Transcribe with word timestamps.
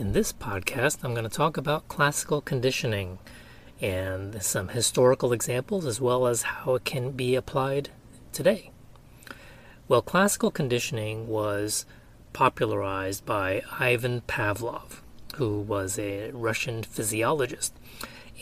In 0.00 0.12
this 0.12 0.32
podcast, 0.32 1.04
I'm 1.04 1.12
going 1.12 1.28
to 1.28 1.36
talk 1.36 1.58
about 1.58 1.88
classical 1.88 2.40
conditioning 2.40 3.18
and 3.82 4.42
some 4.42 4.68
historical 4.68 5.30
examples 5.30 5.84
as 5.84 6.00
well 6.00 6.26
as 6.26 6.40
how 6.40 6.76
it 6.76 6.86
can 6.86 7.10
be 7.10 7.34
applied 7.34 7.90
today. 8.32 8.70
Well, 9.88 10.00
classical 10.00 10.50
conditioning 10.50 11.28
was 11.28 11.84
popularized 12.32 13.26
by 13.26 13.60
Ivan 13.78 14.22
Pavlov, 14.22 15.02
who 15.34 15.60
was 15.60 15.98
a 15.98 16.30
Russian 16.30 16.82
physiologist. 16.82 17.74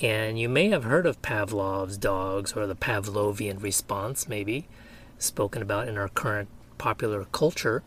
And 0.00 0.38
you 0.38 0.48
may 0.48 0.68
have 0.68 0.84
heard 0.84 1.06
of 1.06 1.20
Pavlov's 1.22 1.98
dogs 1.98 2.52
or 2.52 2.68
the 2.68 2.76
Pavlovian 2.76 3.60
response, 3.60 4.28
maybe, 4.28 4.68
spoken 5.18 5.62
about 5.62 5.88
in 5.88 5.98
our 5.98 6.08
current 6.08 6.50
popular 6.78 7.24
culture. 7.32 7.82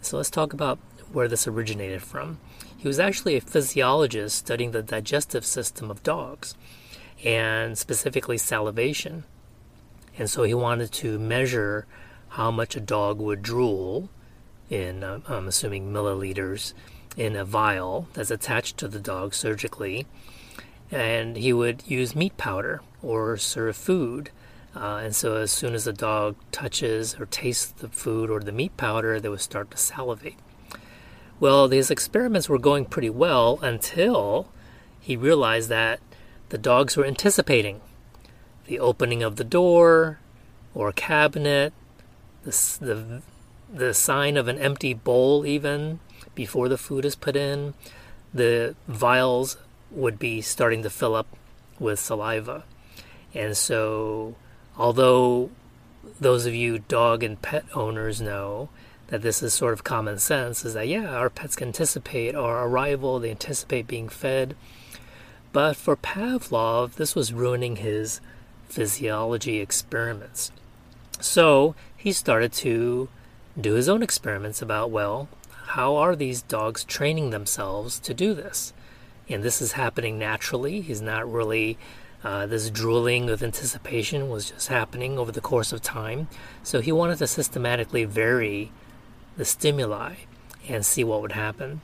So 0.00 0.16
let's 0.16 0.30
talk 0.30 0.52
about 0.52 0.78
where 1.12 1.26
this 1.26 1.48
originated 1.48 2.02
from. 2.02 2.38
He 2.78 2.88
was 2.88 3.00
actually 3.00 3.36
a 3.36 3.40
physiologist 3.40 4.36
studying 4.36 4.70
the 4.70 4.82
digestive 4.82 5.46
system 5.46 5.90
of 5.90 6.02
dogs 6.02 6.54
and 7.24 7.76
specifically 7.76 8.38
salivation. 8.38 9.24
And 10.18 10.28
so 10.28 10.42
he 10.42 10.54
wanted 10.54 10.92
to 10.92 11.18
measure 11.18 11.86
how 12.30 12.50
much 12.50 12.76
a 12.76 12.80
dog 12.80 13.18
would 13.18 13.42
drool 13.42 14.10
in, 14.68 15.02
uh, 15.02 15.20
I'm 15.26 15.48
assuming, 15.48 15.92
milliliters 15.92 16.74
in 17.16 17.34
a 17.34 17.44
vial 17.44 18.08
that's 18.12 18.30
attached 18.30 18.76
to 18.78 18.88
the 18.88 19.00
dog 19.00 19.34
surgically. 19.34 20.06
And 20.90 21.36
he 21.36 21.52
would 21.52 21.82
use 21.86 22.14
meat 22.14 22.36
powder 22.36 22.82
or 23.02 23.36
serve 23.38 23.76
food. 23.76 24.30
Uh, 24.74 25.00
and 25.02 25.16
so 25.16 25.36
as 25.36 25.50
soon 25.50 25.74
as 25.74 25.86
the 25.86 25.92
dog 25.92 26.36
touches 26.52 27.18
or 27.18 27.24
tastes 27.26 27.72
the 27.72 27.88
food 27.88 28.28
or 28.28 28.40
the 28.40 28.52
meat 28.52 28.76
powder, 28.76 29.18
they 29.18 29.30
would 29.30 29.40
start 29.40 29.70
to 29.70 29.78
salivate. 29.78 30.36
Well, 31.38 31.68
these 31.68 31.90
experiments 31.90 32.48
were 32.48 32.58
going 32.58 32.86
pretty 32.86 33.10
well 33.10 33.58
until 33.60 34.48
he 35.00 35.16
realized 35.16 35.68
that 35.68 36.00
the 36.48 36.58
dogs 36.58 36.96
were 36.96 37.04
anticipating 37.04 37.82
the 38.66 38.80
opening 38.80 39.22
of 39.22 39.36
the 39.36 39.44
door 39.44 40.18
or 40.74 40.92
cabinet, 40.92 41.72
the, 42.44 42.50
the, 42.80 43.22
the 43.72 43.94
sign 43.94 44.36
of 44.36 44.48
an 44.48 44.58
empty 44.58 44.94
bowl, 44.94 45.44
even 45.44 46.00
before 46.34 46.68
the 46.68 46.78
food 46.78 47.04
is 47.04 47.14
put 47.14 47.36
in. 47.36 47.74
The 48.32 48.74
vials 48.88 49.58
would 49.90 50.18
be 50.18 50.40
starting 50.40 50.82
to 50.84 50.90
fill 50.90 51.14
up 51.14 51.26
with 51.78 51.98
saliva. 51.98 52.64
And 53.34 53.56
so, 53.56 54.36
although 54.76 55.50
those 56.18 56.46
of 56.46 56.54
you 56.54 56.78
dog 56.78 57.22
and 57.22 57.40
pet 57.40 57.64
owners 57.74 58.20
know 58.20 58.70
that 59.08 59.22
this 59.22 59.42
is 59.42 59.54
sort 59.54 59.72
of 59.72 59.84
common 59.84 60.18
sense 60.18 60.64
is 60.64 60.74
that 60.74 60.88
yeah 60.88 61.14
our 61.14 61.30
pets 61.30 61.56
can 61.56 61.68
anticipate 61.68 62.34
our 62.34 62.66
arrival 62.66 63.18
they 63.18 63.30
anticipate 63.30 63.86
being 63.86 64.08
fed. 64.08 64.56
But 65.52 65.76
for 65.76 65.96
pavlov 65.96 66.94
this 66.94 67.14
was 67.14 67.32
ruining 67.32 67.76
his 67.76 68.20
physiology 68.68 69.58
experiments. 69.60 70.50
So 71.20 71.74
he 71.96 72.12
started 72.12 72.52
to 72.54 73.08
do 73.58 73.74
his 73.74 73.88
own 73.88 74.02
experiments 74.02 74.60
about 74.60 74.90
well 74.90 75.28
how 75.68 75.96
are 75.96 76.14
these 76.14 76.42
dogs 76.42 76.84
training 76.84 77.30
themselves 77.30 77.98
to 78.00 78.14
do 78.14 78.34
this? 78.34 78.72
And 79.28 79.42
this 79.42 79.60
is 79.60 79.72
happening 79.72 80.18
naturally. 80.18 80.80
He's 80.80 81.02
not 81.02 81.30
really 81.30 81.76
uh, 82.22 82.46
this 82.46 82.70
drooling 82.70 83.26
with 83.26 83.42
anticipation 83.42 84.28
was 84.28 84.50
just 84.50 84.68
happening 84.68 85.18
over 85.18 85.30
the 85.30 85.40
course 85.40 85.72
of 85.72 85.82
time. 85.82 86.28
So 86.62 86.80
he 86.80 86.92
wanted 86.92 87.18
to 87.18 87.26
systematically 87.26 88.04
vary 88.04 88.72
the 89.36 89.44
stimuli 89.44 90.14
and 90.68 90.84
see 90.84 91.04
what 91.04 91.22
would 91.22 91.32
happen. 91.32 91.80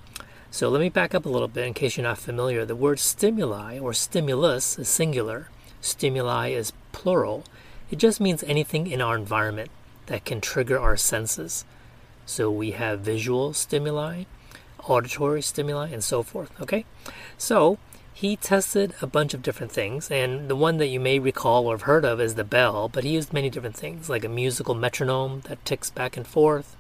So 0.51 0.69
let 0.69 0.81
me 0.81 0.89
back 0.89 1.15
up 1.15 1.25
a 1.25 1.31
little 1.31 1.49
bit 1.49 1.67
in 1.67 1.75
case 1.75 1.97
you're 1.97 2.05
not 2.05 2.19
familiar. 2.19 2.65
The 2.65 2.77
word 2.77 2.99
stimuli 2.99 3.79
or 3.79 3.93
stimulus 3.93 4.79
is 4.79 4.89
singular, 4.89 5.49
stimuli 5.81 6.49
is 6.49 6.73
plural. 6.93 7.45
It 7.91 7.97
just 7.99 8.21
means 8.21 8.43
anything 8.43 8.87
in 8.87 9.01
our 9.01 9.17
environment 9.17 9.71
that 10.07 10.25
can 10.25 10.41
trigger 10.41 10.79
our 10.79 10.97
senses. 10.97 11.65
So 12.27 12.51
we 12.51 12.73
have 12.73 13.01
visual 13.01 13.53
stimuli, 13.53 14.25
auditory 14.85 15.43
stimuli, 15.43 15.89
and 15.91 16.05
so 16.05 16.23
forth. 16.23 16.51
Okay? 16.61 16.85
So 17.39 17.79
he 18.13 18.37
tested 18.37 18.95
a 19.01 19.07
bunch 19.07 19.35
of 19.35 19.43
different 19.43 19.73
things, 19.73 20.11
and 20.11 20.49
the 20.49 20.57
one 20.57 20.77
that 20.79 20.89
you 20.89 21.01
may 21.01 21.19
recall 21.19 21.67
or 21.67 21.75
have 21.75 21.83
heard 21.83 22.05
of 22.05 22.21
is 22.21 22.35
the 22.35 22.45
bell, 22.45 22.89
but 22.89 23.05
he 23.05 23.11
used 23.11 23.33
many 23.33 23.51
different 23.51 23.77
things, 23.77 24.09
like 24.09 24.25
a 24.25 24.29
musical 24.29 24.75
metronome 24.75 25.41
that 25.49 25.65
ticks 25.65 25.91
back 25.91 26.17
and 26.17 26.27
forth, 26.27 26.77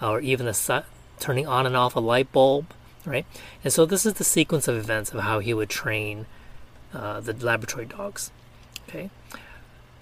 or 0.00 0.20
even 0.20 0.46
a 0.46 0.84
turning 1.18 1.46
on 1.46 1.66
and 1.66 1.76
off 1.76 1.96
a 1.96 2.00
light 2.00 2.30
bulb, 2.32 2.66
right? 3.04 3.26
And 3.64 3.72
so 3.72 3.86
this 3.86 4.04
is 4.04 4.14
the 4.14 4.24
sequence 4.24 4.68
of 4.68 4.76
events 4.76 5.12
of 5.12 5.20
how 5.20 5.38
he 5.38 5.54
would 5.54 5.70
train 5.70 6.26
uh, 6.92 7.20
the 7.20 7.32
laboratory 7.32 7.86
dogs. 7.86 8.30
Okay. 8.88 9.10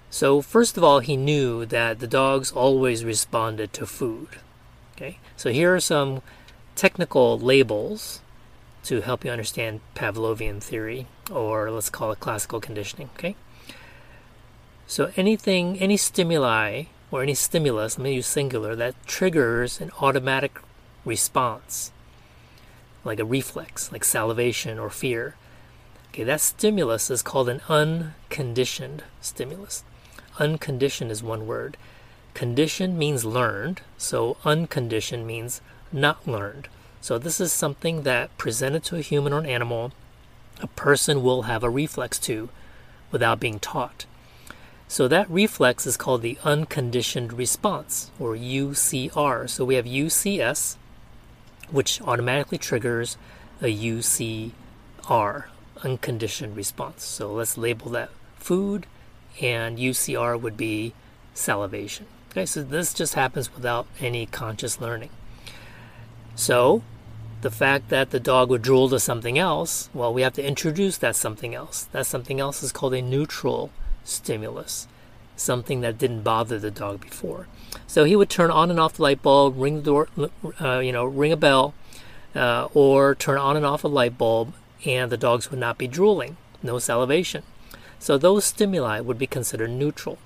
So 0.09 0.41
first 0.41 0.77
of 0.77 0.83
all, 0.83 0.99
he 0.99 1.17
knew 1.17 1.65
that 1.65 1.99
the 1.99 2.07
dogs 2.07 2.51
always 2.51 3.03
responded 3.03 3.73
to 3.73 3.85
food. 3.85 4.29
Okay. 4.95 5.19
So 5.35 5.51
here 5.51 5.75
are 5.75 5.79
some 5.79 6.21
technical 6.75 7.39
labels 7.39 8.21
to 8.83 9.01
help 9.01 9.25
you 9.25 9.31
understand 9.31 9.81
Pavlovian 9.95 10.61
theory, 10.61 11.07
or 11.31 11.71
let's 11.71 11.89
call 11.89 12.11
it 12.11 12.19
classical 12.19 12.61
conditioning. 12.61 13.09
Okay. 13.15 13.35
So 14.87 15.11
anything, 15.15 15.79
any 15.79 15.97
stimuli 15.97 16.83
or 17.15 17.23
any 17.23 17.33
stimulus, 17.33 17.97
let 17.97 18.03
me 18.03 18.15
use 18.15 18.27
singular, 18.27 18.75
that 18.75 18.95
triggers 19.07 19.79
an 19.79 19.89
automatic 20.01 20.59
response, 21.05 21.91
like 23.05 23.19
a 23.19 23.25
reflex, 23.25 23.89
like 23.91 24.03
salivation 24.03 24.77
or 24.77 24.89
fear. 24.89 25.35
Okay, 26.09 26.25
that 26.25 26.41
stimulus 26.41 27.09
is 27.09 27.21
called 27.21 27.47
an 27.47 27.61
unconditioned 27.69 29.03
stimulus. 29.21 29.83
Unconditioned 30.39 31.09
is 31.09 31.23
one 31.23 31.47
word. 31.47 31.77
Conditioned 32.33 32.97
means 32.97 33.23
learned, 33.23 33.81
so 33.97 34.35
unconditioned 34.43 35.25
means 35.25 35.61
not 35.93 36.27
learned. 36.27 36.67
So 36.99 37.17
this 37.17 37.39
is 37.39 37.53
something 37.53 38.03
that 38.03 38.37
presented 38.37 38.83
to 38.85 38.97
a 38.97 39.01
human 39.01 39.31
or 39.31 39.39
an 39.39 39.45
animal, 39.45 39.93
a 40.59 40.67
person 40.67 41.23
will 41.23 41.43
have 41.43 41.63
a 41.63 41.69
reflex 41.69 42.19
to 42.19 42.49
without 43.09 43.39
being 43.39 43.59
taught. 43.59 44.05
So 44.87 45.07
that 45.07 45.29
reflex 45.29 45.85
is 45.87 45.97
called 45.97 46.21
the 46.21 46.37
unconditioned 46.43 47.33
response, 47.33 48.11
or 48.19 48.35
UCR. 48.35 49.49
So 49.49 49.65
we 49.65 49.75
have 49.75 49.85
UCS, 49.85 50.77
which 51.71 52.01
automatically 52.01 52.57
triggers 52.57 53.17
a 53.61 53.73
UCR, 53.73 55.45
unconditioned 55.83 56.55
response. 56.55 57.03
So 57.03 57.33
let's 57.33 57.57
label 57.57 57.89
that 57.91 58.09
food, 58.37 58.85
and 59.41 59.77
UCR 59.77 60.39
would 60.39 60.55
be 60.55 60.93
salivation. 61.33 62.05
Okay, 62.31 62.45
so 62.45 62.63
this 62.63 62.93
just 62.93 63.15
happens 63.15 63.53
without 63.53 63.87
any 63.99 64.25
conscious 64.25 64.79
learning. 64.79 65.09
So 66.35 66.83
the 67.41 67.51
fact 67.51 67.89
that 67.89 68.11
the 68.11 68.19
dog 68.19 68.49
would 68.49 68.61
drool 68.61 68.89
to 68.89 68.99
something 68.99 69.39
else, 69.39 69.89
well, 69.93 70.13
we 70.13 70.21
have 70.21 70.33
to 70.33 70.45
introduce 70.45 70.97
that 70.97 71.15
something 71.15 71.55
else. 71.55 71.83
That 71.91 72.05
something 72.05 72.39
else 72.39 72.61
is 72.61 72.71
called 72.71 72.93
a 72.93 73.01
neutral 73.01 73.71
stimulus, 74.05 74.87
something 75.35 75.81
that 75.81 75.97
didn't 75.97 76.21
bother 76.21 76.57
the 76.57 76.71
dog 76.71 77.01
before. 77.01 77.47
So 77.87 78.05
he 78.05 78.15
would 78.15 78.29
turn 78.29 78.51
on 78.51 78.71
and 78.71 78.79
off 78.79 78.93
the 78.93 79.03
light 79.03 79.21
bulb, 79.21 79.55
ring 79.57 79.77
the 79.77 79.81
door, 79.81 80.07
uh, 80.61 80.79
you 80.79 80.93
know, 80.93 81.03
ring 81.03 81.33
a 81.33 81.37
bell, 81.37 81.73
uh, 82.33 82.69
or 82.73 83.15
turn 83.15 83.37
on 83.37 83.57
and 83.57 83.65
off 83.65 83.83
a 83.83 83.89
light 83.89 84.17
bulb, 84.17 84.53
and 84.85 85.11
the 85.11 85.17
dogs 85.17 85.51
would 85.51 85.59
not 85.59 85.77
be 85.77 85.87
drooling, 85.87 86.37
no 86.63 86.79
salivation. 86.79 87.43
So 87.99 88.17
those 88.17 88.45
stimuli 88.45 88.99
would 88.99 89.17
be 89.17 89.27
considered 89.27 89.71
neutral. 89.71 90.17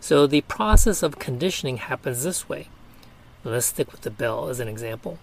So 0.00 0.26
the 0.26 0.40
process 0.42 1.02
of 1.02 1.18
conditioning 1.18 1.76
happens 1.76 2.24
this 2.24 2.48
way. 2.48 2.68
Let's 3.44 3.66
stick 3.66 3.92
with 3.92 4.02
the 4.02 4.10
bell 4.10 4.48
as 4.48 4.60
an 4.60 4.68
example. 4.68 5.18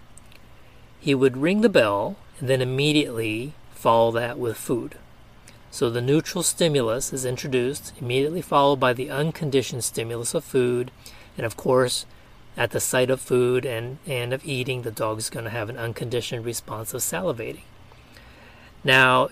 He 1.00 1.16
would 1.16 1.38
ring 1.38 1.62
the 1.62 1.70
bell 1.70 2.18
and 2.40 2.50
then 2.50 2.62
immediately 2.62 3.54
follow 3.74 4.12
that 4.12 4.38
with 4.38 4.58
food. 4.58 4.96
So 5.72 5.90
the 5.90 6.02
neutral 6.02 6.44
stimulus 6.44 7.14
is 7.14 7.26
introduced, 7.26 7.94
immediately 8.02 8.42
followed 8.42 8.80
by 8.80 8.94
the 8.94 9.10
unconditioned 9.10 9.84
stimulus 9.84 10.34
of 10.34 10.44
food. 10.44 10.92
And 11.38 11.46
of 11.46 11.56
course, 11.56 12.06
at 12.58 12.72
the 12.72 12.80
sight 12.80 13.10
of 13.10 13.22
food 13.22 13.66
and, 13.66 14.00
and 14.08 14.34
of 14.34 14.46
eating, 14.46 14.82
the 14.82 14.92
dog 14.92 15.20
is 15.20 15.30
going 15.30 15.46
to 15.46 15.52
have 15.52 15.70
an 15.70 15.78
unconditioned 15.78 16.44
response 16.44 16.94
of 16.94 17.02
salivating. 17.02 17.64
Now, 18.84 19.30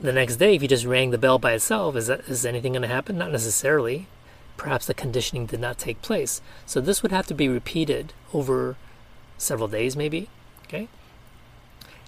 the 0.00 0.12
next 0.12 0.36
day, 0.36 0.54
if 0.54 0.62
you 0.62 0.68
just 0.68 0.84
rang 0.84 1.10
the 1.10 1.18
bell 1.18 1.38
by 1.38 1.52
itself, 1.52 1.96
is, 1.96 2.08
that, 2.08 2.20
is 2.28 2.44
anything 2.44 2.72
going 2.72 2.82
to 2.82 2.88
happen? 2.88 3.16
Not 3.16 3.32
necessarily. 3.32 4.06
Perhaps 4.56 4.86
the 4.86 4.94
conditioning 4.94 5.46
did 5.46 5.60
not 5.60 5.78
take 5.78 6.02
place. 6.02 6.40
So 6.66 6.80
this 6.80 7.02
would 7.02 7.12
have 7.12 7.26
to 7.28 7.34
be 7.34 7.48
repeated 7.48 8.12
over 8.34 8.76
several 9.38 9.68
days, 9.68 9.96
maybe. 9.96 10.28
Okay. 10.64 10.88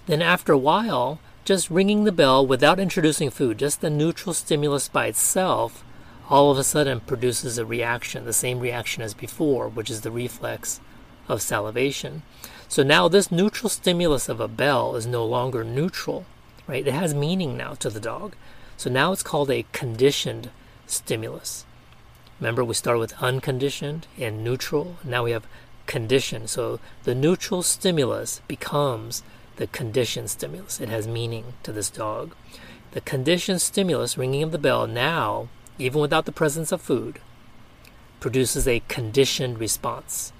Then 0.05 0.21
after 0.21 0.51
a 0.51 0.57
while, 0.57 1.19
just 1.43 1.69
ringing 1.69 2.03
the 2.03 2.11
bell 2.11 2.45
without 2.45 2.79
introducing 2.79 3.29
food, 3.29 3.57
just 3.57 3.81
the 3.81 3.89
neutral 3.89 4.33
stimulus 4.33 4.87
by 4.87 5.07
itself, 5.07 5.83
all 6.29 6.51
of 6.51 6.57
a 6.57 6.63
sudden 6.63 6.99
produces 7.01 7.57
a 7.57 7.65
reaction, 7.65 8.25
the 8.25 8.33
same 8.33 8.59
reaction 8.59 9.01
as 9.03 9.13
before, 9.13 9.67
which 9.67 9.89
is 9.89 10.01
the 10.01 10.11
reflex 10.11 10.79
of 11.27 11.41
salivation. 11.41 12.23
So 12.67 12.83
now 12.83 13.07
this 13.07 13.31
neutral 13.31 13.69
stimulus 13.69 14.29
of 14.29 14.39
a 14.39 14.47
bell 14.47 14.95
is 14.95 15.05
no 15.05 15.25
longer 15.25 15.63
neutral, 15.63 16.25
right? 16.67 16.87
It 16.87 16.93
has 16.93 17.13
meaning 17.13 17.57
now 17.57 17.73
to 17.75 17.89
the 17.89 17.99
dog. 17.99 18.35
So 18.77 18.89
now 18.89 19.11
it's 19.11 19.23
called 19.23 19.51
a 19.51 19.65
conditioned 19.71 20.49
stimulus. 20.87 21.65
Remember, 22.39 22.63
we 22.63 22.73
started 22.73 22.99
with 22.99 23.21
unconditioned 23.21 24.07
and 24.17 24.43
neutral. 24.43 24.97
Now 25.03 25.25
we 25.25 25.31
have 25.31 25.47
conditioned. 25.85 26.49
So 26.49 26.79
the 27.03 27.13
neutral 27.13 27.61
stimulus 27.61 28.41
becomes 28.47 29.21
the 29.57 29.67
conditioned 29.67 30.29
stimulus. 30.29 30.79
It 30.79 30.89
has 30.89 31.07
meaning 31.07 31.53
to 31.63 31.71
this 31.71 31.89
dog. 31.89 32.35
The 32.91 33.01
conditioned 33.01 33.61
stimulus, 33.61 34.17
ringing 34.17 34.43
of 34.43 34.51
the 34.51 34.57
bell, 34.57 34.87
now, 34.87 35.47
even 35.77 36.01
without 36.01 36.25
the 36.25 36.31
presence 36.31 36.71
of 36.71 36.81
food, 36.81 37.19
produces 38.19 38.67
a 38.67 38.83
conditioned 38.87 39.59
response, 39.59 40.33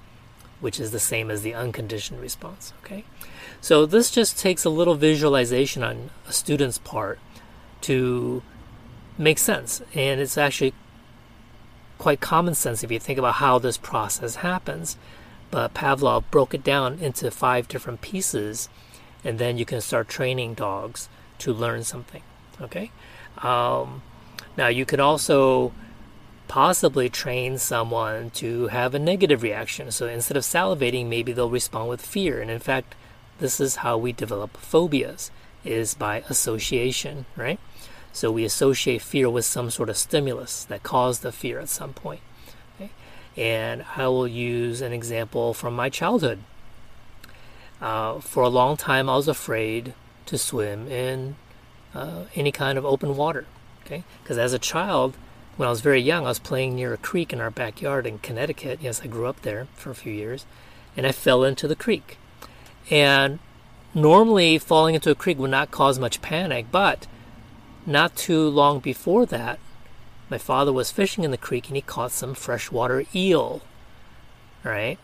which 0.60 0.78
is 0.78 0.90
the 0.90 1.00
same 1.00 1.30
as 1.30 1.42
the 1.42 1.54
unconditioned 1.54 2.20
response. 2.20 2.72
Okay? 2.84 3.04
So 3.60 3.86
this 3.86 4.10
just 4.10 4.38
takes 4.38 4.64
a 4.64 4.70
little 4.70 4.94
visualization 4.94 5.82
on 5.82 6.10
a 6.26 6.32
student's 6.32 6.78
part 6.78 7.18
to 7.82 8.42
make 9.18 9.38
sense. 9.38 9.82
And 9.94 10.20
it's 10.20 10.38
actually 10.38 10.74
quite 11.98 12.20
common 12.20 12.54
sense 12.54 12.82
if 12.82 12.90
you 12.90 12.98
think 12.98 13.18
about 13.18 13.34
how 13.34 13.58
this 13.58 13.76
process 13.76 14.36
happens. 14.36 14.96
But 15.50 15.74
Pavlov 15.74 16.24
broke 16.30 16.54
it 16.54 16.64
down 16.64 16.98
into 16.98 17.30
five 17.30 17.68
different 17.68 18.00
pieces, 18.00 18.68
and 19.24 19.38
then 19.38 19.58
you 19.58 19.64
can 19.64 19.80
start 19.80 20.08
training 20.08 20.54
dogs 20.54 21.08
to 21.38 21.52
learn 21.52 21.84
something. 21.84 22.22
Okay? 22.60 22.90
Um, 23.38 24.02
now, 24.56 24.68
you 24.68 24.84
can 24.84 25.00
also 25.00 25.72
possibly 26.48 27.08
train 27.08 27.56
someone 27.56 28.28
to 28.28 28.66
have 28.66 28.94
a 28.94 28.98
negative 28.98 29.42
reaction. 29.42 29.90
So 29.90 30.06
instead 30.06 30.36
of 30.36 30.42
salivating, 30.42 31.06
maybe 31.06 31.32
they'll 31.32 31.48
respond 31.48 31.88
with 31.88 32.02
fear. 32.02 32.42
And 32.42 32.50
in 32.50 32.58
fact, 32.58 32.94
this 33.38 33.58
is 33.58 33.76
how 33.76 33.96
we 33.96 34.12
develop 34.12 34.56
phobias 34.58 35.30
is 35.64 35.94
by 35.94 36.22
association, 36.28 37.24
right? 37.36 37.58
So 38.12 38.30
we 38.30 38.44
associate 38.44 39.00
fear 39.00 39.30
with 39.30 39.46
some 39.46 39.70
sort 39.70 39.88
of 39.88 39.96
stimulus 39.96 40.64
that 40.64 40.82
caused 40.82 41.22
the 41.22 41.32
fear 41.32 41.58
at 41.58 41.70
some 41.70 41.94
point. 41.94 42.20
Okay? 42.76 42.90
And 43.36 43.84
I 43.96 44.08
will 44.08 44.28
use 44.28 44.82
an 44.82 44.92
example 44.92 45.54
from 45.54 45.74
my 45.74 45.88
childhood. 45.88 46.40
Uh, 47.82 48.20
for 48.20 48.44
a 48.44 48.48
long 48.48 48.76
time, 48.76 49.10
I 49.10 49.16
was 49.16 49.26
afraid 49.26 49.92
to 50.26 50.38
swim 50.38 50.86
in 50.86 51.34
uh, 51.94 52.26
any 52.36 52.52
kind 52.52 52.78
of 52.78 52.86
open 52.86 53.16
water. 53.16 53.44
Okay, 53.84 54.04
because 54.22 54.38
as 54.38 54.52
a 54.52 54.58
child, 54.58 55.16
when 55.56 55.66
I 55.66 55.70
was 55.70 55.80
very 55.80 56.00
young, 56.00 56.24
I 56.24 56.28
was 56.28 56.38
playing 56.38 56.76
near 56.76 56.94
a 56.94 56.96
creek 56.96 57.32
in 57.32 57.40
our 57.40 57.50
backyard 57.50 58.06
in 58.06 58.20
Connecticut. 58.20 58.78
Yes, 58.80 59.02
I 59.02 59.08
grew 59.08 59.26
up 59.26 59.42
there 59.42 59.66
for 59.74 59.90
a 59.90 59.96
few 59.96 60.12
years, 60.12 60.46
and 60.96 61.04
I 61.04 61.10
fell 61.10 61.42
into 61.42 61.66
the 61.66 61.74
creek. 61.74 62.18
And 62.88 63.40
normally, 63.94 64.58
falling 64.58 64.94
into 64.94 65.10
a 65.10 65.16
creek 65.16 65.38
would 65.40 65.50
not 65.50 65.72
cause 65.72 65.98
much 65.98 66.22
panic, 66.22 66.66
but 66.70 67.08
not 67.84 68.14
too 68.14 68.48
long 68.48 68.78
before 68.78 69.26
that, 69.26 69.58
my 70.30 70.38
father 70.38 70.72
was 70.72 70.92
fishing 70.92 71.24
in 71.24 71.32
the 71.32 71.36
creek 71.36 71.66
and 71.66 71.76
he 71.76 71.82
caught 71.82 72.12
some 72.12 72.34
freshwater 72.34 73.04
eel. 73.14 73.60
Right? 74.62 74.98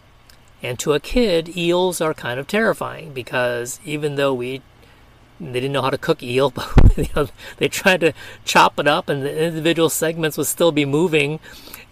And 0.63 0.79
to 0.81 0.93
a 0.93 1.01
kid, 1.01 1.57
eels 1.57 2.01
are 2.01 2.15
kind 2.15 2.41
of 2.41 2.47
terrifying 2.47 3.13
because 3.13 3.81
even 3.85 4.17
though 4.17 4.35
we 4.35 4.63
they 5.41 5.53
didn't 5.61 5.73
know 5.73 5.83
how 5.83 5.91
to 5.91 5.99
cook 5.99 6.23
eel, 6.23 6.51
but 6.51 6.97
you 6.97 7.07
know, 7.15 7.29
they 7.59 7.69
tried 7.69 8.01
to 8.01 8.13
chop 8.45 8.79
it 8.79 8.89
up 8.89 9.09
and 9.09 9.23
the 9.23 9.45
individual 9.45 9.89
segments 9.89 10.37
would 10.37 10.47
still 10.47 10.73
be 10.73 10.85
moving. 10.85 11.41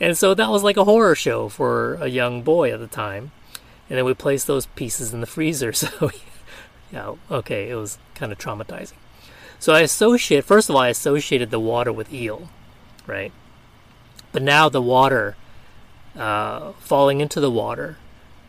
And 0.00 0.18
so 0.18 0.34
that 0.34 0.50
was 0.50 0.62
like 0.62 0.76
a 0.76 0.84
horror 0.84 1.14
show 1.14 1.48
for 1.48 1.94
a 1.94 2.08
young 2.08 2.42
boy 2.42 2.72
at 2.72 2.80
the 2.80 2.86
time. 2.86 3.30
And 3.88 3.96
then 3.96 4.04
we 4.04 4.14
placed 4.14 4.46
those 4.46 4.66
pieces 4.66 5.12
in 5.12 5.20
the 5.20 5.26
freezer. 5.26 5.72
So, 5.86 6.10
yeah, 6.92 7.14
okay, 7.30 7.68
it 7.68 7.74
was 7.74 7.98
kind 8.14 8.30
of 8.30 8.38
traumatizing. 8.38 8.94
So 9.58 9.72
I 9.72 9.80
associate, 9.80 10.44
first 10.44 10.68
of 10.68 10.76
all, 10.76 10.82
I 10.82 10.88
associated 10.88 11.50
the 11.50 11.58
water 11.58 11.92
with 11.92 12.12
eel, 12.12 12.48
right? 13.08 13.32
But 14.30 14.42
now 14.42 14.68
the 14.68 14.80
water, 14.82 15.36
uh, 16.16 16.72
falling 16.78 17.20
into 17.20 17.40
the 17.40 17.50
water, 17.50 17.96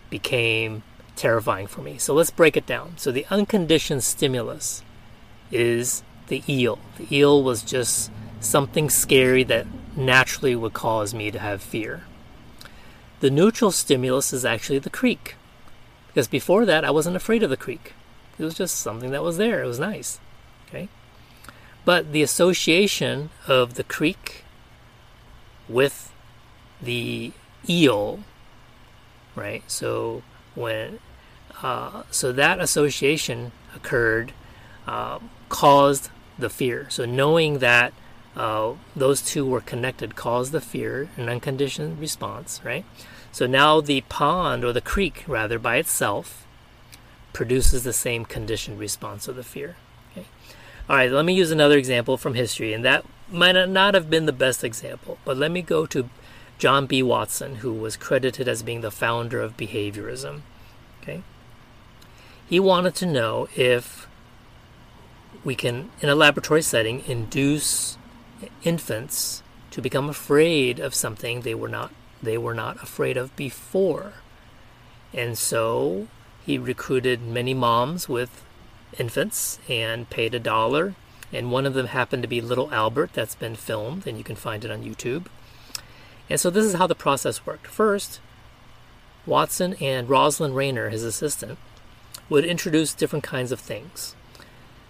became 0.09 0.83
terrifying 1.15 1.68
for 1.68 1.81
me. 1.81 1.98
So 1.98 2.13
let's 2.13 2.31
break 2.31 2.56
it 2.56 2.65
down. 2.65 2.94
So 2.98 3.12
the 3.12 3.25
unconditioned 3.30 4.04
stimulus 4.04 4.83
is 5.51 6.04
the 6.27 6.44
eel. 6.48 6.80
The 6.98 7.15
eel 7.15 7.44
was 7.44 7.63
just 7.63 8.12
something 8.39 8.89
scary 8.89 9.44
that 9.44 9.65
naturally 9.95 10.56
would 10.56 10.74
cause 10.74 11.13
me 11.13 11.31
to 11.31 11.39
have 11.39 11.62
fear. 11.62 12.04
The 13.19 13.31
neutral 13.31 13.71
stimulus 13.71 14.31
is 14.31 14.45
actually 14.45 14.80
the 14.80 14.89
creek. 14.89 15.36
Because 16.07 16.27
before 16.27 16.65
that, 16.65 16.86
I 16.86 16.92
wasn't 16.92 17.15
afraid 17.15 17.44
of 17.44 17.50
the 17.50 17.57
creek. 17.57 17.94
It 18.38 18.44
was 18.44 18.54
just 18.54 18.80
something 18.80 19.12
that 19.12 19.24
was 19.24 19.38
there. 19.38 19.63
It 19.63 19.68
was 19.68 19.80
nice. 19.80 20.19
Okay? 20.68 20.89
But 21.86 22.12
the 22.12 22.21
association 22.21 23.30
of 23.48 23.74
the 23.75 23.83
creek 23.83 24.44
with 25.68 26.12
the 26.81 27.31
eel, 27.68 28.19
right? 29.37 29.63
So 29.67 30.23
when 30.55 30.99
uh, 31.61 32.03
so 32.11 32.31
that 32.31 32.59
association 32.59 33.51
occurred, 33.75 34.33
uh, 34.85 35.19
caused 35.49 36.09
the 36.37 36.49
fear. 36.49 36.87
So 36.89 37.05
knowing 37.05 37.59
that 37.59 37.93
uh, 38.35 38.73
those 38.95 39.21
two 39.21 39.45
were 39.45 39.61
connected 39.61 40.15
caused 40.15 40.51
the 40.51 40.61
fear, 40.61 41.09
an 41.17 41.29
unconditioned 41.29 41.99
response, 41.99 42.61
right? 42.63 42.85
So 43.31 43.47
now 43.47 43.81
the 43.81 44.01
pond 44.01 44.63
or 44.63 44.71
the 44.71 44.81
creek, 44.81 45.23
rather, 45.27 45.57
by 45.57 45.77
itself, 45.77 46.45
produces 47.33 47.83
the 47.83 47.93
same 47.93 48.25
conditioned 48.25 48.79
response 48.79 49.27
of 49.27 49.35
the 49.35 49.43
fear. 49.43 49.75
Okay? 50.11 50.27
All 50.89 50.95
right, 50.95 51.11
let 51.11 51.25
me 51.25 51.33
use 51.33 51.51
another 51.51 51.77
example 51.77 52.17
from 52.17 52.35
history, 52.35 52.73
and 52.73 52.85
that 52.85 53.05
might 53.31 53.67
not 53.67 53.93
have 53.93 54.09
been 54.09 54.25
the 54.25 54.31
best 54.31 54.63
example, 54.63 55.17
but 55.25 55.37
let 55.37 55.51
me 55.51 55.61
go 55.61 55.85
to 55.87 56.09
John 56.57 56.88
B. 56.88 57.04
Watson, 57.04 57.57
who 57.57 57.74
was 57.74 57.98
credited 57.98 58.48
as 58.48 58.63
being 58.63 58.81
the 58.81 58.92
founder 58.92 59.42
of 59.42 59.57
behaviorism. 59.57 60.42
Okay? 61.01 61.21
He 62.48 62.59
wanted 62.59 62.95
to 62.95 63.06
know 63.06 63.48
if 63.56 64.07
we 65.44 65.56
can, 65.56 65.92
in 66.01 66.09
a 66.09 66.15
laboratory 66.15 66.62
setting, 66.62 67.04
induce 67.07 67.98
infants 68.63 69.44
to 69.71 69.81
become 69.81 70.09
afraid 70.09 70.80
of 70.80 70.95
something 70.95 71.42
they 71.42 71.56
were 71.56 71.69
not 71.69 71.92
they 72.21 72.38
were 72.38 72.54
not 72.54 72.81
afraid 72.81 73.15
of 73.15 73.36
before. 73.36 74.13
And 75.14 75.37
so 75.37 76.07
he 76.44 76.57
recruited 76.57 77.21
many 77.21 77.54
moms 77.54 78.09
with 78.09 78.44
infants 78.97 79.59
and 79.69 80.09
paid 80.09 80.33
a 80.33 80.40
dollar. 80.40 80.95
And 81.31 81.52
one 81.52 81.66
of 81.66 81.73
them 81.73 81.87
happened 81.87 82.23
to 82.23 82.28
be 82.28 82.42
Little 82.42 82.73
Albert, 82.73 83.11
that's 83.14 83.35
been 83.35 83.56
filmed, 83.56 84.07
and 84.07 84.18
you 84.18 84.23
can 84.23 84.35
find 84.35 84.64
it 84.64 84.71
on 84.71 84.83
YouTube. 84.83 85.26
And 86.29 86.39
so 86.39 86.49
this 86.49 86.65
is 86.65 86.73
how 86.73 86.87
the 86.87 86.95
process 86.95 87.45
worked. 87.45 87.67
First, 87.67 88.19
Watson 89.25 89.75
and 89.81 90.09
Rosalind 90.09 90.55
Rayner, 90.55 90.89
his 90.89 91.03
assistant, 91.03 91.57
would 92.29 92.45
introduce 92.45 92.93
different 92.93 93.23
kinds 93.23 93.51
of 93.51 93.59
things, 93.59 94.15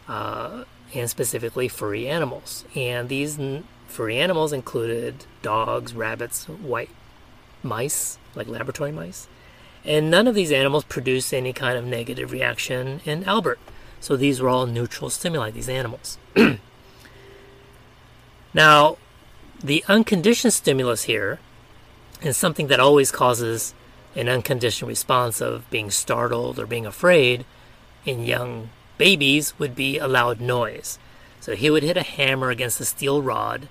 uh, 0.08 0.64
and 0.94 1.10
specifically 1.10 1.68
furry 1.68 2.08
animals. 2.08 2.66
And 2.76 3.10
these 3.10 3.40
n- 3.40 3.66
furry 3.88 4.18
animals 4.18 4.54
included 4.54 5.26
dogs, 5.42 5.94
rabbits, 5.94 6.46
white 6.46 6.90
mice, 7.64 8.18
like 8.36 8.48
laboratory 8.48 8.92
mice. 8.92 9.28
And 9.86 10.12
none 10.12 10.28
of 10.28 10.36
these 10.36 10.52
animals 10.52 10.84
produced 10.84 11.34
any 11.34 11.54
kind 11.54 11.78
of 11.78 11.86
negative 11.86 12.32
reaction 12.32 13.02
in 13.06 13.24
Albert. 13.24 13.60
So 14.00 14.16
these 14.16 14.42
were 14.42 14.50
all 14.50 14.66
neutral 14.66 15.10
stimuli, 15.10 15.52
these 15.52 15.70
animals. 15.70 16.18
now, 18.54 18.98
the 19.64 19.84
unconditioned 19.88 20.54
stimulus 20.54 21.04
here 21.04 21.40
is 22.22 22.38
something 22.38 22.68
that 22.68 22.80
always 22.80 23.12
causes 23.12 23.74
an 24.16 24.28
unconditioned 24.28 24.88
response 24.88 25.42
of 25.42 25.70
being 25.70 25.92
startled 25.92 26.60
or 26.60 26.66
being 26.66 26.86
afraid 26.86 27.46
in 28.06 28.24
young 28.24 28.70
babies 28.98 29.58
would 29.60 29.76
be 29.76 29.98
a 29.98 30.08
loud 30.08 30.42
noise. 30.42 30.98
So 31.40 31.56
he 31.56 31.70
would 31.70 31.84
hit 31.84 31.98
a 31.98 32.04
hammer 32.04 32.50
against 32.50 32.82
a 32.82 32.86
steel 32.86 33.22
rod, 33.22 33.68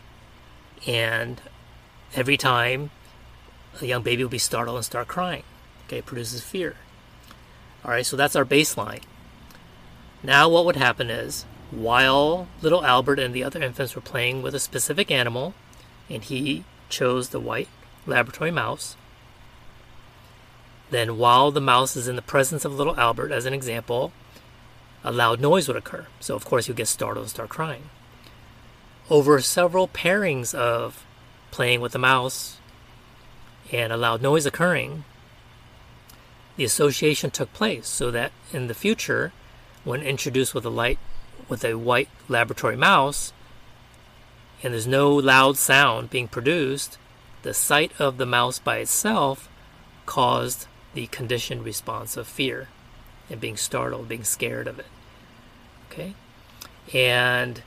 and 0.87 1.41
every 2.15 2.37
time 2.37 2.91
a 3.81 3.87
young 3.87 4.03
baby 4.03 4.23
would 4.25 4.31
be 4.31 4.39
startled 4.39 4.77
and 4.77 4.85
start 4.85 5.09
crying. 5.09 5.43
Okay, 5.87 5.99
it 5.99 6.07
produces 6.07 6.43
fear. 6.43 6.77
All 7.85 7.91
right, 7.91 8.07
so 8.07 8.17
that's 8.17 8.37
our 8.37 8.45
baseline. 8.45 9.03
Now, 10.23 10.49
what 10.49 10.65
would 10.65 10.77
happen 10.77 11.11
is, 11.11 11.45
while 11.71 12.49
little 12.63 12.85
Albert 12.85 13.19
and 13.19 13.35
the 13.35 13.45
other 13.45 13.63
infants 13.63 13.95
were 13.95 14.01
playing 14.01 14.43
with 14.43 14.55
a 14.55 14.61
specific 14.61 15.11
animal, 15.11 15.55
and 16.09 16.23
he 16.25 16.65
chose 16.89 17.31
the 17.31 17.41
white 17.41 17.69
laboratory 18.07 18.51
mouse, 18.51 18.97
then 20.91 21.19
while 21.19 21.51
the 21.51 21.61
mouse 21.61 21.97
is 21.97 22.07
in 22.07 22.17
the 22.17 22.23
presence 22.23 22.65
of 22.65 22.75
little 22.75 22.99
Albert, 22.99 23.33
as 23.33 23.45
an 23.45 23.53
example, 23.53 24.13
a 25.03 25.11
loud 25.11 25.41
noise 25.41 25.69
would 25.69 25.77
occur. 25.77 26.07
So, 26.21 26.35
of 26.35 26.45
course, 26.45 26.67
he 26.67 26.73
would 26.73 26.77
get 26.77 26.89
startled 26.89 27.25
and 27.25 27.31
start 27.31 27.49
crying. 27.49 27.91
Over 29.11 29.41
several 29.41 29.89
pairings 29.89 30.55
of 30.55 31.05
playing 31.51 31.81
with 31.81 31.93
the 31.93 31.99
mouse 31.99 32.59
and 33.73 33.93
a 33.93 33.97
loud 33.97 34.23
noise 34.23 34.47
occurring, 34.47 35.05
the 36.57 36.65
association 36.65 37.31
took 37.31 37.53
place 37.53 37.87
so 37.87 38.11
that 38.11 38.33
in 38.53 38.67
the 38.67 38.75
future, 38.75 39.33
when 39.85 40.03
introduced 40.03 40.55
with 40.55 40.65
a 40.65 40.71
light 40.71 40.99
with 41.49 41.65
a 41.65 41.75
white 41.75 42.09
laboratory 42.29 42.77
mouse, 42.77 43.33
and 44.63 44.73
there's 44.73 44.87
no 44.87 45.15
loud 45.15 45.57
sound 45.57 46.11
being 46.11 46.29
produced, 46.29 46.99
the 47.43 47.55
sight 47.55 47.93
of 47.99 48.17
the 48.17 48.27
mouse 48.27 48.59
by 48.59 48.79
itself 48.79 49.49
caused 50.07 50.67
the 50.95 51.07
conditioned 51.09 51.65
response 51.65 52.17
of 52.17 52.27
fear 52.27 52.69
and 53.29 53.41
being 53.41 53.57
startled, 53.57 54.09
being 54.09 54.25
scared 54.25 54.67
of 54.67 54.79
it. 54.79 54.87
Okay? 55.91 56.15
And 56.93 57.63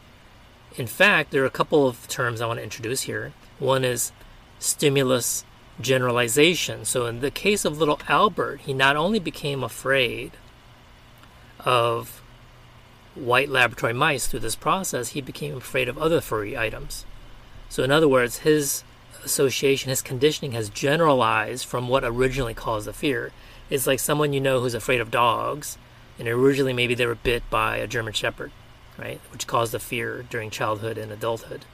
in 0.75 0.87
fact, 0.87 1.31
there 1.31 1.43
are 1.43 1.47
a 1.47 1.51
couple 1.51 1.87
of 1.87 2.07
terms 2.07 2.41
I 2.41 2.47
want 2.47 2.59
to 2.59 2.63
introduce 2.63 3.03
here. 3.03 3.33
One 3.59 3.83
is 3.83 4.11
stimulus 4.59 5.45
generalization. 5.81 6.85
So, 6.85 7.05
in 7.05 7.19
the 7.21 7.31
case 7.31 7.65
of 7.65 7.77
little 7.77 7.99
Albert, 8.07 8.61
he 8.61 8.73
not 8.73 8.95
only 8.95 9.19
became 9.19 9.63
afraid 9.63 10.31
of 11.59 12.18
white 13.19 13.49
laboratory 13.49 13.93
mice 13.93 14.27
through 14.27 14.39
this 14.41 14.55
process, 14.55 15.09
he 15.09 15.21
became 15.21 15.57
afraid 15.57 15.87
of 15.87 15.97
other 15.97 16.21
furry 16.21 16.57
items. 16.57 17.05
So, 17.69 17.83
in 17.83 17.91
other 17.91 18.07
words, 18.07 18.39
his 18.39 18.83
association, 19.23 19.89
his 19.89 20.01
conditioning 20.01 20.53
has 20.53 20.69
generalized 20.69 21.65
from 21.65 21.87
what 21.87 22.03
originally 22.03 22.53
caused 22.53 22.87
the 22.87 22.93
fear. 22.93 23.31
It's 23.69 23.87
like 23.87 23.99
someone 23.99 24.33
you 24.33 24.39
know 24.39 24.61
who's 24.61 24.73
afraid 24.73 25.01
of 25.01 25.11
dogs, 25.11 25.77
and 26.17 26.27
originally 26.27 26.73
maybe 26.73 26.95
they 26.95 27.05
were 27.05 27.15
bit 27.15 27.47
by 27.49 27.77
a 27.77 27.87
German 27.87 28.13
Shepherd, 28.13 28.51
right, 28.97 29.19
which 29.31 29.47
caused 29.47 29.71
the 29.71 29.79
fear 29.79 30.25
during 30.29 30.49
childhood 30.49 30.97
and 30.97 31.11
adulthood. 31.11 31.65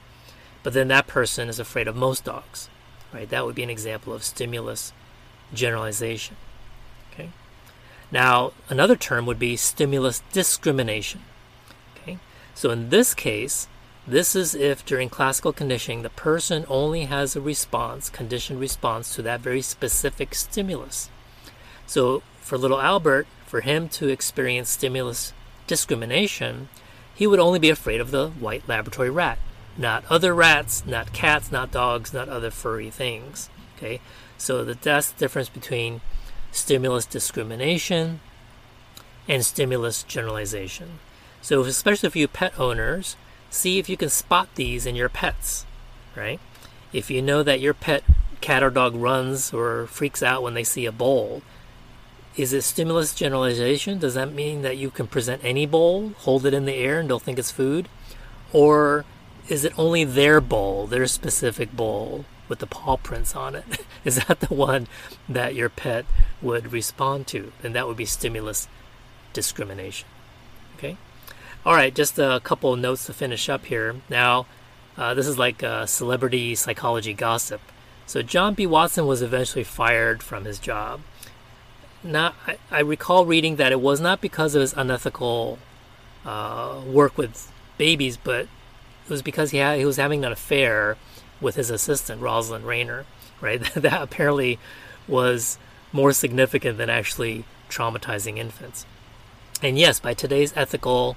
But 0.62 0.72
then 0.72 0.88
that 0.88 1.06
person 1.06 1.48
is 1.48 1.58
afraid 1.58 1.88
of 1.88 1.96
most 1.96 2.24
dogs, 2.24 2.68
right? 3.12 3.28
That 3.28 3.46
would 3.46 3.54
be 3.54 3.62
an 3.62 3.70
example 3.70 4.12
of 4.12 4.24
stimulus 4.24 4.92
generalization. 5.54 6.36
Okay. 7.12 7.30
Now, 8.10 8.52
another 8.68 8.96
term 8.96 9.26
would 9.26 9.38
be 9.38 9.56
stimulus 9.56 10.22
discrimination. 10.32 11.22
So 12.56 12.70
in 12.70 12.88
this 12.88 13.12
case, 13.12 13.68
this 14.06 14.34
is 14.34 14.54
if 14.54 14.84
during 14.84 15.10
classical 15.10 15.52
conditioning 15.52 16.00
the 16.00 16.08
person 16.08 16.64
only 16.68 17.04
has 17.04 17.36
a 17.36 17.40
response, 17.40 18.08
conditioned 18.08 18.58
response 18.58 19.14
to 19.14 19.22
that 19.22 19.40
very 19.40 19.60
specific 19.60 20.34
stimulus. 20.34 21.10
So 21.86 22.22
for 22.40 22.56
little 22.56 22.80
Albert, 22.80 23.26
for 23.44 23.60
him 23.60 23.90
to 23.90 24.08
experience 24.08 24.70
stimulus 24.70 25.34
discrimination, 25.66 26.70
he 27.14 27.26
would 27.26 27.40
only 27.40 27.58
be 27.58 27.68
afraid 27.68 28.00
of 28.00 28.10
the 28.10 28.30
white 28.30 28.66
laboratory 28.66 29.10
rat, 29.10 29.38
not 29.76 30.04
other 30.08 30.34
rats, 30.34 30.86
not 30.86 31.12
cats, 31.12 31.52
not 31.52 31.70
dogs, 31.70 32.14
not 32.14 32.30
other 32.30 32.50
furry 32.50 32.88
things. 32.88 33.50
Okay, 33.76 34.00
so 34.38 34.64
that's 34.64 35.10
the 35.10 35.18
difference 35.18 35.50
between 35.50 36.00
stimulus 36.52 37.04
discrimination 37.04 38.20
and 39.28 39.44
stimulus 39.44 40.02
generalization. 40.04 41.00
So, 41.46 41.60
especially 41.60 42.08
if 42.08 42.16
you 42.16 42.26
pet 42.26 42.58
owners, 42.58 43.14
see 43.50 43.78
if 43.78 43.88
you 43.88 43.96
can 43.96 44.08
spot 44.08 44.48
these 44.56 44.84
in 44.84 44.96
your 44.96 45.08
pets, 45.08 45.64
right? 46.16 46.40
If 46.92 47.08
you 47.08 47.22
know 47.22 47.44
that 47.44 47.60
your 47.60 47.72
pet 47.72 48.02
cat 48.40 48.64
or 48.64 48.70
dog 48.70 48.96
runs 48.96 49.52
or 49.54 49.86
freaks 49.86 50.24
out 50.24 50.42
when 50.42 50.54
they 50.54 50.64
see 50.64 50.86
a 50.86 50.90
bowl, 50.90 51.42
is 52.36 52.52
it 52.52 52.62
stimulus 52.62 53.14
generalization? 53.14 54.00
Does 54.00 54.14
that 54.14 54.32
mean 54.32 54.62
that 54.62 54.76
you 54.76 54.90
can 54.90 55.06
present 55.06 55.40
any 55.44 55.66
bowl, 55.66 56.14
hold 56.16 56.46
it 56.46 56.52
in 56.52 56.64
the 56.64 56.74
air, 56.74 56.98
and 56.98 57.08
they'll 57.08 57.20
think 57.20 57.38
it's 57.38 57.52
food? 57.52 57.88
Or 58.52 59.04
is 59.48 59.64
it 59.64 59.78
only 59.78 60.02
their 60.02 60.40
bowl, 60.40 60.88
their 60.88 61.06
specific 61.06 61.70
bowl 61.76 62.24
with 62.48 62.58
the 62.58 62.66
paw 62.66 62.96
prints 62.96 63.36
on 63.36 63.54
it? 63.54 63.86
is 64.04 64.16
that 64.26 64.40
the 64.40 64.52
one 64.52 64.88
that 65.28 65.54
your 65.54 65.68
pet 65.68 66.06
would 66.42 66.72
respond 66.72 67.28
to? 67.28 67.52
And 67.62 67.72
that 67.76 67.86
would 67.86 67.96
be 67.96 68.04
stimulus 68.04 68.66
discrimination. 69.32 70.08
Okay? 70.76 70.96
All 71.66 71.74
right, 71.74 71.92
just 71.92 72.16
a 72.16 72.40
couple 72.44 72.76
notes 72.76 73.06
to 73.06 73.12
finish 73.12 73.48
up 73.48 73.64
here. 73.64 73.96
Now, 74.08 74.46
uh, 74.96 75.14
this 75.14 75.26
is 75.26 75.36
like 75.36 75.64
a 75.64 75.84
celebrity 75.88 76.54
psychology 76.54 77.12
gossip. 77.12 77.60
So, 78.06 78.22
John 78.22 78.54
B. 78.54 78.68
Watson 78.68 79.04
was 79.04 79.20
eventually 79.20 79.64
fired 79.64 80.22
from 80.22 80.44
his 80.44 80.60
job. 80.60 81.00
Now, 82.04 82.34
I, 82.46 82.58
I 82.70 82.78
recall 82.78 83.26
reading 83.26 83.56
that 83.56 83.72
it 83.72 83.80
was 83.80 84.00
not 84.00 84.20
because 84.20 84.54
of 84.54 84.60
his 84.60 84.74
unethical 84.74 85.58
uh, 86.24 86.82
work 86.86 87.18
with 87.18 87.50
babies, 87.78 88.16
but 88.16 88.42
it 88.42 89.10
was 89.10 89.22
because 89.22 89.50
he, 89.50 89.58
had, 89.58 89.80
he 89.80 89.84
was 89.84 89.96
having 89.96 90.24
an 90.24 90.30
affair 90.30 90.96
with 91.40 91.56
his 91.56 91.70
assistant, 91.70 92.22
Rosalind 92.22 92.64
Rayner, 92.64 93.06
right? 93.40 93.60
that 93.74 94.02
apparently 94.02 94.60
was 95.08 95.58
more 95.92 96.12
significant 96.12 96.78
than 96.78 96.90
actually 96.90 97.44
traumatizing 97.68 98.38
infants. 98.38 98.86
And 99.60 99.76
yes, 99.76 99.98
by 99.98 100.14
today's 100.14 100.52
ethical 100.56 101.16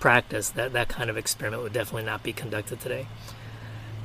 practice, 0.00 0.50
that 0.50 0.72
that 0.72 0.88
kind 0.88 1.10
of 1.10 1.16
experiment 1.16 1.62
would 1.62 1.72
definitely 1.72 2.04
not 2.04 2.22
be 2.22 2.32
conducted 2.32 2.80
today. 2.80 3.06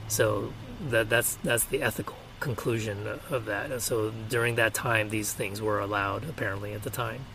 So 0.08 0.54
that 0.90 1.10
that's 1.10 1.36
that's 1.36 1.66
the 1.66 1.82
ethical 1.82 2.16
conclusion 2.40 3.08
of 3.30 3.46
that. 3.46 3.72
And 3.72 3.82
so 3.82 4.12
during 4.30 4.56
that 4.56 4.74
time, 4.74 5.10
these 5.10 5.32
things 5.32 5.62
were 5.62 5.80
allowed 5.80 6.28
apparently 6.28 6.74
at 6.74 6.84
the 6.84 6.90
time. 6.90 7.26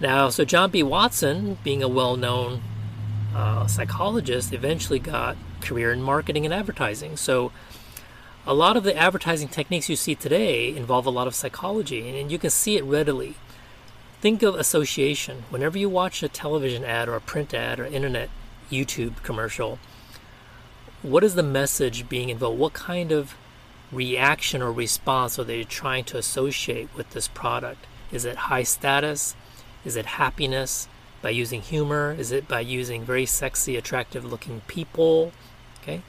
Now, 0.00 0.28
so 0.28 0.44
John 0.44 0.70
B. 0.70 0.82
Watson, 0.82 1.56
being 1.64 1.82
a 1.82 1.88
well-known 1.88 2.62
uh, 3.34 3.66
psychologist, 3.66 4.52
eventually 4.52 4.98
got 4.98 5.36
career 5.60 5.92
in 5.92 6.02
marketing 6.02 6.44
and 6.44 6.52
advertising. 6.52 7.16
So 7.16 7.52
a 8.46 8.52
lot 8.52 8.76
of 8.76 8.84
the 8.84 8.94
advertising 8.94 9.48
techniques 9.48 9.88
you 9.88 9.96
see 9.96 10.14
today 10.14 10.76
involve 10.76 11.06
a 11.06 11.10
lot 11.10 11.26
of 11.26 11.34
psychology, 11.34 12.06
and, 12.06 12.16
and 12.16 12.30
you 12.30 12.38
can 12.38 12.50
see 12.50 12.76
it 12.76 12.84
readily 12.84 13.36
Think 14.24 14.42
of 14.42 14.54
association. 14.54 15.44
Whenever 15.50 15.76
you 15.76 15.90
watch 15.90 16.22
a 16.22 16.30
television 16.30 16.82
ad 16.82 17.10
or 17.10 17.14
a 17.14 17.20
print 17.20 17.52
ad 17.52 17.78
or 17.78 17.84
internet 17.84 18.30
YouTube 18.70 19.22
commercial, 19.22 19.78
what 21.02 21.22
is 21.22 21.34
the 21.34 21.42
message 21.42 22.08
being 22.08 22.30
invoked? 22.30 22.56
What 22.56 22.72
kind 22.72 23.12
of 23.12 23.34
reaction 23.92 24.62
or 24.62 24.72
response 24.72 25.38
are 25.38 25.44
they 25.44 25.62
trying 25.62 26.04
to 26.04 26.16
associate 26.16 26.88
with 26.96 27.10
this 27.10 27.28
product? 27.28 27.84
Is 28.10 28.24
it 28.24 28.48
high 28.48 28.62
status? 28.62 29.36
Is 29.84 29.94
it 29.94 30.06
happiness 30.06 30.88
by 31.20 31.28
using 31.28 31.60
humor? 31.60 32.16
Is 32.18 32.32
it 32.32 32.48
by 32.48 32.60
using 32.60 33.04
very 33.04 33.26
sexy, 33.26 33.76
attractive 33.76 34.24
looking 34.24 34.62
people? 34.68 35.32
Okay. 35.82 36.00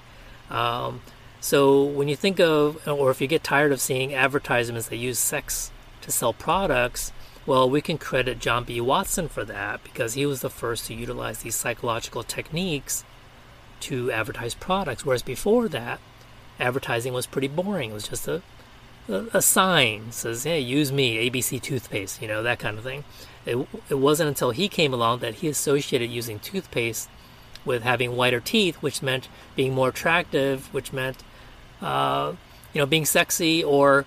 Um, 0.49 1.01
so 1.41 1.83
when 1.83 2.07
you 2.07 2.15
think 2.15 2.39
of, 2.39 2.87
or 2.87 3.11
if 3.11 3.19
you 3.19 3.27
get 3.27 3.43
tired 3.43 3.73
of 3.73 3.81
seeing 3.81 4.13
advertisements 4.13 4.87
that 4.87 4.95
use 4.95 5.19
sex 5.19 5.69
to 5.99 6.13
sell 6.13 6.31
products, 6.31 7.11
well, 7.45 7.69
we 7.69 7.81
can 7.81 7.97
credit 7.97 8.39
John 8.39 8.63
B. 8.63 8.81
Watson 8.81 9.27
for 9.27 9.45
that 9.45 9.83
because 9.83 10.15
he 10.15 10.25
was 10.25 10.41
the 10.41 10.49
first 10.49 10.87
to 10.87 10.93
utilize 10.93 11.39
these 11.39 11.55
psychological 11.55 12.23
techniques 12.23 13.03
to 13.81 14.11
advertise 14.11 14.55
products. 14.55 15.05
Whereas 15.05 15.21
before 15.21 15.67
that, 15.69 15.99
advertising 16.59 17.13
was 17.13 17.27
pretty 17.27 17.47
boring. 17.47 17.91
It 17.91 17.93
was 17.93 18.07
just 18.07 18.27
a, 18.27 18.41
a, 19.07 19.25
a 19.33 19.41
sign 19.43 20.11
says, 20.11 20.43
"Hey, 20.43 20.59
use 20.59 20.91
me, 20.91 21.29
ABC 21.29 21.61
toothpaste," 21.61 22.21
you 22.21 22.27
know 22.27 22.41
that 22.41 22.57
kind 22.57 22.79
of 22.79 22.83
thing. 22.83 23.03
It, 23.45 23.67
it 23.89 23.99
wasn't 23.99 24.29
until 24.29 24.49
he 24.49 24.67
came 24.67 24.91
along 24.93 25.19
that 25.19 25.35
he 25.35 25.47
associated 25.47 26.09
using 26.09 26.39
toothpaste 26.39 27.09
with 27.63 27.83
having 27.83 28.15
whiter 28.15 28.39
teeth, 28.39 28.77
which 28.77 29.03
meant 29.03 29.27
being 29.55 29.75
more 29.75 29.89
attractive, 29.89 30.73
which 30.73 30.91
meant 30.91 31.17
uh, 31.79 32.33
you 32.73 32.79
know 32.79 32.87
being 32.87 33.05
sexy, 33.05 33.63
or 33.63 34.05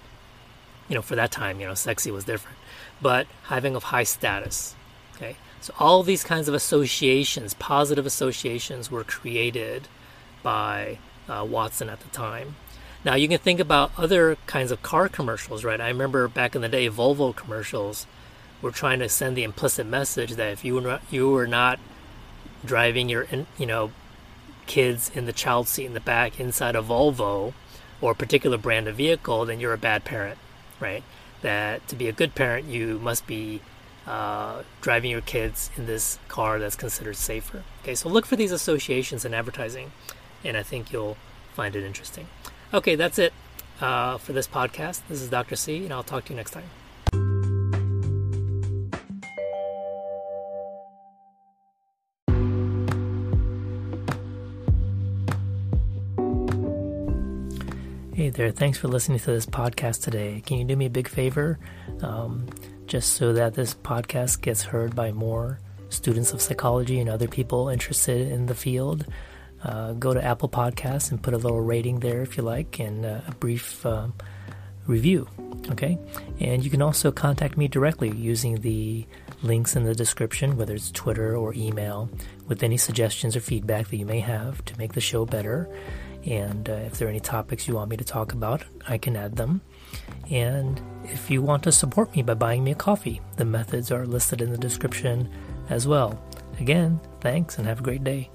you 0.88 0.96
know 0.96 1.02
for 1.02 1.14
that 1.14 1.30
time, 1.30 1.60
you 1.60 1.66
know, 1.68 1.74
sexy 1.74 2.10
was 2.10 2.24
different 2.24 2.58
but 3.00 3.26
having 3.44 3.74
of 3.76 3.84
high 3.84 4.04
status. 4.04 4.74
Okay, 5.16 5.36
so 5.60 5.72
all 5.78 6.02
these 6.02 6.24
kinds 6.24 6.48
of 6.48 6.54
associations, 6.54 7.54
positive 7.54 8.06
associations, 8.06 8.90
were 8.90 9.04
created 9.04 9.88
by 10.42 10.98
uh, 11.28 11.46
Watson 11.48 11.88
at 11.88 12.00
the 12.00 12.08
time. 12.08 12.56
Now 13.04 13.14
you 13.14 13.28
can 13.28 13.38
think 13.38 13.60
about 13.60 13.92
other 13.96 14.36
kinds 14.46 14.70
of 14.70 14.82
car 14.82 15.08
commercials, 15.08 15.64
right? 15.64 15.80
I 15.80 15.88
remember 15.88 16.28
back 16.28 16.54
in 16.54 16.62
the 16.62 16.68
day, 16.68 16.88
Volvo 16.88 17.34
commercials 17.34 18.06
were 18.60 18.70
trying 18.70 18.98
to 18.98 19.08
send 19.08 19.36
the 19.36 19.44
implicit 19.44 19.86
message 19.86 20.32
that 20.32 20.52
if 20.52 20.64
you 20.64 20.74
were 20.74 20.80
not, 20.80 21.02
you 21.10 21.30
were 21.30 21.46
not 21.46 21.78
driving 22.64 23.08
your 23.08 23.26
you 23.56 23.66
know 23.66 23.92
kids 24.66 25.10
in 25.14 25.26
the 25.26 25.32
child 25.32 25.68
seat 25.68 25.86
in 25.86 25.94
the 25.94 26.00
back 26.00 26.38
inside 26.38 26.76
a 26.76 26.82
Volvo 26.82 27.54
or 28.00 28.12
a 28.12 28.14
particular 28.14 28.58
brand 28.58 28.86
of 28.86 28.96
vehicle, 28.96 29.44
then 29.44 29.58
you're 29.58 29.72
a 29.72 29.78
bad 29.78 30.04
parent, 30.04 30.38
right? 30.78 31.02
That 31.42 31.86
to 31.88 31.96
be 31.96 32.08
a 32.08 32.12
good 32.12 32.34
parent, 32.34 32.66
you 32.66 32.98
must 32.98 33.26
be 33.26 33.60
uh, 34.06 34.62
driving 34.80 35.10
your 35.10 35.20
kids 35.20 35.70
in 35.76 35.86
this 35.86 36.18
car 36.28 36.58
that's 36.58 36.76
considered 36.76 37.16
safer. 37.16 37.62
Okay, 37.82 37.94
so 37.94 38.08
look 38.08 38.26
for 38.26 38.36
these 38.36 38.52
associations 38.52 39.24
in 39.24 39.34
advertising, 39.34 39.92
and 40.44 40.56
I 40.56 40.62
think 40.62 40.92
you'll 40.92 41.16
find 41.54 41.76
it 41.76 41.84
interesting. 41.84 42.28
Okay, 42.72 42.94
that's 42.94 43.18
it 43.18 43.32
uh, 43.80 44.18
for 44.18 44.32
this 44.32 44.46
podcast. 44.46 45.02
This 45.08 45.20
is 45.20 45.28
Dr. 45.28 45.56
C, 45.56 45.84
and 45.84 45.92
I'll 45.92 46.02
talk 46.02 46.24
to 46.26 46.32
you 46.32 46.36
next 46.36 46.52
time. 46.52 46.70
There, 58.38 58.52
thanks 58.52 58.78
for 58.78 58.86
listening 58.86 59.18
to 59.18 59.32
this 59.32 59.46
podcast 59.46 60.04
today. 60.04 60.40
Can 60.46 60.58
you 60.58 60.64
do 60.64 60.76
me 60.76 60.86
a 60.86 60.90
big 60.90 61.08
favor? 61.08 61.58
Um, 62.02 62.46
just 62.86 63.14
so 63.14 63.32
that 63.32 63.54
this 63.54 63.74
podcast 63.74 64.42
gets 64.42 64.62
heard 64.62 64.94
by 64.94 65.10
more 65.10 65.58
students 65.88 66.32
of 66.32 66.40
psychology 66.40 67.00
and 67.00 67.10
other 67.10 67.26
people 67.26 67.68
interested 67.68 68.30
in 68.30 68.46
the 68.46 68.54
field. 68.54 69.06
Uh, 69.64 69.92
go 69.94 70.14
to 70.14 70.24
Apple 70.24 70.48
Podcasts 70.48 71.10
and 71.10 71.20
put 71.20 71.34
a 71.34 71.36
little 71.36 71.60
rating 71.60 71.98
there 71.98 72.22
if 72.22 72.36
you 72.36 72.44
like 72.44 72.78
and 72.78 73.04
uh, 73.04 73.22
a 73.26 73.34
brief 73.34 73.84
um, 73.84 74.14
review. 74.86 75.26
Okay? 75.72 75.98
And 76.38 76.64
you 76.64 76.70
can 76.70 76.80
also 76.80 77.10
contact 77.10 77.56
me 77.56 77.66
directly 77.66 78.10
using 78.10 78.60
the 78.60 79.04
links 79.42 79.74
in 79.74 79.82
the 79.82 79.96
description, 79.96 80.56
whether 80.56 80.76
it's 80.76 80.92
Twitter 80.92 81.36
or 81.36 81.54
email, 81.54 82.08
with 82.46 82.62
any 82.62 82.76
suggestions 82.76 83.34
or 83.34 83.40
feedback 83.40 83.88
that 83.88 83.96
you 83.96 84.06
may 84.06 84.20
have 84.20 84.64
to 84.66 84.78
make 84.78 84.92
the 84.92 85.00
show 85.00 85.26
better. 85.26 85.68
And 86.28 86.68
uh, 86.68 86.74
if 86.74 86.98
there 86.98 87.08
are 87.08 87.10
any 87.10 87.20
topics 87.20 87.66
you 87.66 87.74
want 87.74 87.88
me 87.88 87.96
to 87.96 88.04
talk 88.04 88.34
about, 88.34 88.62
I 88.86 88.98
can 88.98 89.16
add 89.16 89.36
them. 89.36 89.62
And 90.30 90.78
if 91.04 91.30
you 91.30 91.40
want 91.40 91.62
to 91.62 91.72
support 91.72 92.14
me 92.14 92.20
by 92.20 92.34
buying 92.34 92.62
me 92.62 92.72
a 92.72 92.74
coffee, 92.74 93.22
the 93.36 93.46
methods 93.46 93.90
are 93.90 94.06
listed 94.06 94.42
in 94.42 94.52
the 94.52 94.58
description 94.58 95.30
as 95.70 95.88
well. 95.88 96.22
Again, 96.60 97.00
thanks 97.22 97.56
and 97.56 97.66
have 97.66 97.80
a 97.80 97.82
great 97.82 98.04
day. 98.04 98.30